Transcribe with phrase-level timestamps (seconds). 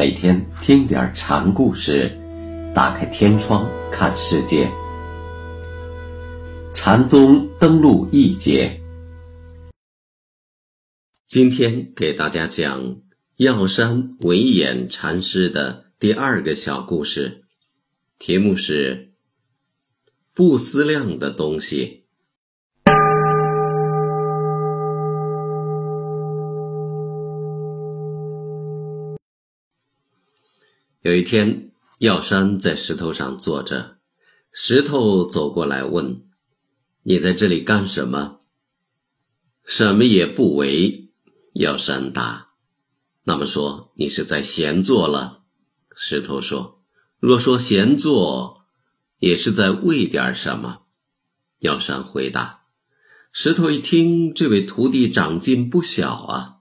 [0.00, 2.18] 每天听点禅故事，
[2.74, 4.66] 打开天窗看世界。
[6.74, 8.80] 禅宗登陆一节，
[11.26, 13.02] 今天给大家讲
[13.36, 17.44] 药山惟演禅师的第二个小故事，
[18.18, 19.12] 题目是
[20.32, 22.06] “不思量的东西”。
[31.02, 33.96] 有一天，药山在石头上坐着，
[34.52, 36.24] 石头走过来问
[37.04, 38.40] ：“你在这里干什么
[39.64, 41.10] ？”“什么也不为。”
[41.56, 42.50] 药山答。
[43.24, 45.44] “那么说，你是在闲坐了？”
[45.96, 46.82] 石头说。
[47.18, 48.66] “若说闲坐，
[49.20, 50.82] 也是在为点什么。”
[51.60, 52.64] 药山回答。
[53.32, 56.56] 石头一听，这位徒弟长进不小啊，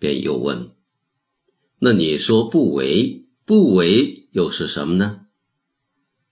[0.00, 0.74] 便又问
[1.78, 5.26] ：“那你说不为？”不为又是什么呢？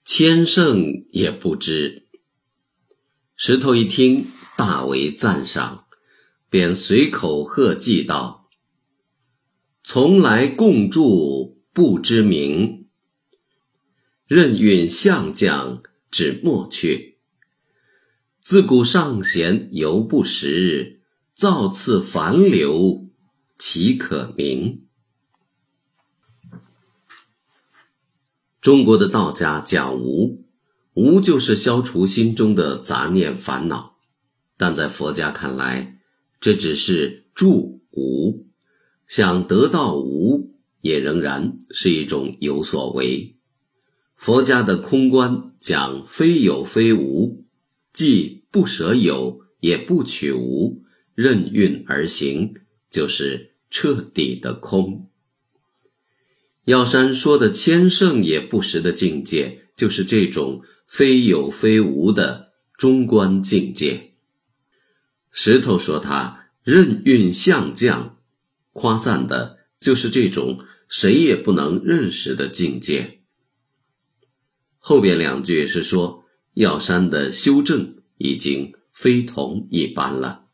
[0.05, 2.09] 千圣也不知。
[3.37, 5.87] 石头一听，大为赞赏，
[6.51, 8.49] 便随口贺记道
[9.85, 12.89] ：“从来共住不知名，
[14.27, 17.21] 任运相将指莫去。
[18.41, 21.01] 自古上贤犹不识，
[21.33, 23.09] 造次凡流
[23.57, 24.81] 岂可名？”
[28.65, 30.43] 中国的道家讲无，
[30.95, 33.99] 无就是消除心中的杂念烦恼，
[34.57, 35.99] 但在佛家看来，
[36.41, 38.47] 这只是住无，
[39.07, 43.37] 想得到无，也仍然是一种有所为。
[44.17, 47.45] 佛家的空观讲非有非无，
[47.93, 50.81] 既不舍有，也不取无，
[51.15, 52.55] 任运而行，
[52.91, 55.11] 就是彻底的空。
[56.65, 64.15] 药山说的千圣也不识的境界，就是这种非有非无的中观境界。
[65.31, 68.17] 石头说他任运相将，
[68.73, 73.21] 夸赞的就是这种谁也不能认识的境界。
[74.79, 80.47] 后边两句是说药山的修正已经非同一般了。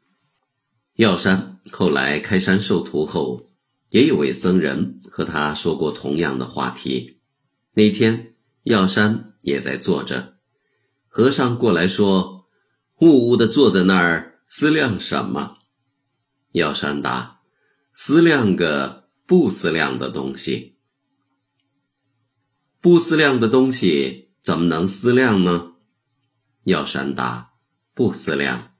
[0.97, 3.50] 药山后来开山授徒后。
[3.91, 7.21] 也有位僧人和他说过同样的话题。
[7.75, 8.35] 那天
[8.65, 10.39] 药山也在坐着，
[11.09, 12.49] 和尚过来说
[13.01, 15.59] ：“兀兀的坐在那儿思量什么？”
[16.53, 17.41] 药山答
[17.95, 20.79] ：“思量个不思量的东西。
[22.81, 25.73] 不思量的东西怎么能思量呢？”
[26.65, 27.55] 药山答
[27.95, 28.75] ：“不思量。”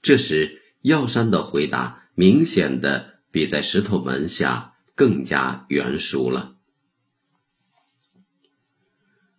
[0.00, 3.17] 这时药山的回答明显的。
[3.30, 6.56] 比在石头门下更加圆熟了。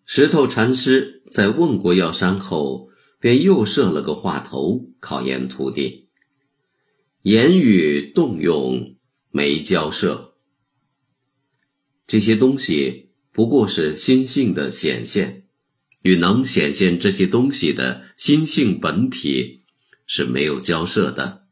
[0.05, 2.89] 石头禅师在问过药山后，
[3.19, 6.09] 便又设了个话头考验徒弟：
[7.22, 8.95] 言语动用
[9.29, 10.35] 没交涉，
[12.07, 15.45] 这些东西不过是心性的显现，
[16.01, 19.63] 与能显现这些东西的心性本体
[20.07, 21.49] 是没有交涉的。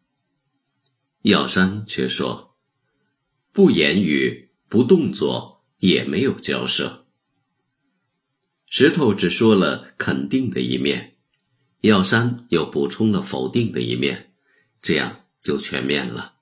[1.23, 2.55] 药山却说
[3.51, 7.05] ：“不言语，不动作，也没有交涉。”
[8.69, 11.17] 石头只说了肯定的一面，
[11.81, 14.33] 药山又补充了否定的一面，
[14.81, 16.35] 这样就全面了。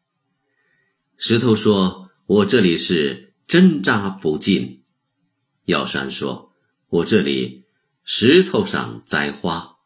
[1.17, 4.83] 石头说：“我这里是针扎不进。”
[5.65, 6.51] 药山说
[6.89, 7.65] ：“我这里
[8.03, 9.77] 石头上栽花。”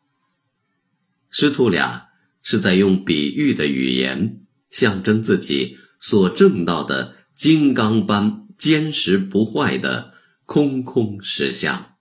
[1.30, 2.09] 师徒俩
[2.41, 4.45] 是在用比喻的语言。
[4.69, 10.13] 象征自己所证到的金刚般坚实不坏的
[10.45, 11.95] 空空实相。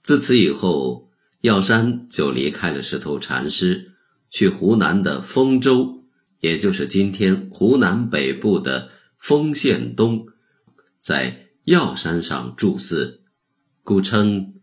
[0.00, 1.10] 自此以后，
[1.42, 3.92] 药山就离开了石头禅师，
[4.30, 6.04] 去湖南的丰州，
[6.40, 10.26] 也就是今天湖南北部的丰县东，
[11.00, 13.24] 在药山上住寺，
[13.82, 14.54] 故称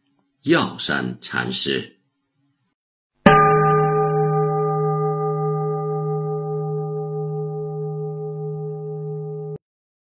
[0.44, 1.95] 药山禅师。